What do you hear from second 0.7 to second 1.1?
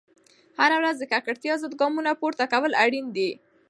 ورځ د